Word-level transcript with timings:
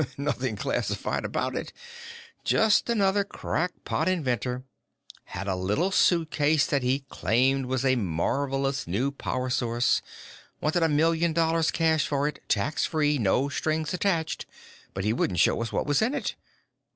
"Nothing 0.17 0.55
classified 0.55 1.23
about 1.23 1.53
it. 1.55 1.71
Just 2.43 2.89
another 2.89 3.23
crackpot 3.23 4.07
inventor. 4.09 4.63
Had 5.25 5.47
a 5.47 5.55
little 5.55 5.91
suitcase 5.91 6.65
that 6.65 6.81
he 6.81 7.05
claimed 7.09 7.67
was 7.67 7.85
a 7.85 7.95
marvelous 7.97 8.87
new 8.87 9.11
power 9.11 9.51
source. 9.51 10.01
Wanted 10.59 10.81
a 10.81 10.89
million 10.89 11.33
dollars 11.33 11.69
cash 11.69 12.07
for 12.07 12.27
it, 12.27 12.41
tax 12.49 12.83
free, 12.83 13.19
no 13.19 13.47
strings 13.47 13.93
attached, 13.93 14.47
but 14.95 15.03
he 15.03 15.13
wouldn't 15.13 15.39
show 15.39 15.61
us 15.61 15.71
what 15.71 15.85
was 15.85 16.01
in 16.01 16.15
it. 16.15 16.33